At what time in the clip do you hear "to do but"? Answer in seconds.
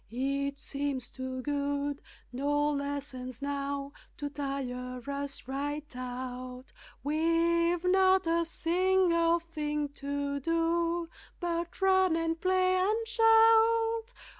9.89-11.79